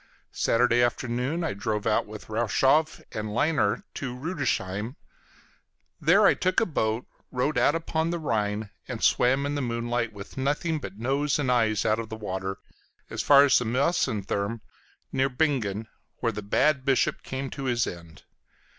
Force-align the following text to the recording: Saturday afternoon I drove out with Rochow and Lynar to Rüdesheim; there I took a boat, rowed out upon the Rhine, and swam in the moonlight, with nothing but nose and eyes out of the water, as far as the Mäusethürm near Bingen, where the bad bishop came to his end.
Saturday 0.33 0.81
afternoon 0.81 1.43
I 1.43 1.53
drove 1.53 1.85
out 1.85 2.07
with 2.07 2.27
Rochow 2.27 2.87
and 3.11 3.29
Lynar 3.29 3.83
to 3.93 4.15
Rüdesheim; 4.15 4.95
there 5.99 6.25
I 6.25 6.33
took 6.33 6.59
a 6.59 6.65
boat, 6.65 7.05
rowed 7.31 7.55
out 7.55 7.75
upon 7.75 8.09
the 8.09 8.17
Rhine, 8.17 8.71
and 8.87 9.03
swam 9.03 9.45
in 9.45 9.53
the 9.53 9.61
moonlight, 9.61 10.11
with 10.11 10.37
nothing 10.37 10.79
but 10.79 10.97
nose 10.97 11.37
and 11.37 11.51
eyes 11.51 11.85
out 11.85 11.99
of 11.99 12.09
the 12.09 12.15
water, 12.17 12.57
as 13.11 13.21
far 13.21 13.43
as 13.43 13.59
the 13.59 13.65
Mäusethürm 13.65 14.61
near 15.11 15.29
Bingen, 15.29 15.87
where 16.17 16.31
the 16.31 16.41
bad 16.41 16.83
bishop 16.83 17.21
came 17.21 17.51
to 17.51 17.65
his 17.65 17.85
end. 17.85 18.23